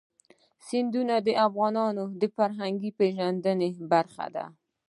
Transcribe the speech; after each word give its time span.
سیندونه 0.67 1.15
د 1.27 1.29
افغانانو 1.47 2.03
د 2.21 2.23
فرهنګي 2.35 2.91
پیژندنې 2.99 3.69
برخه 3.91 4.25
ده. 4.35 4.45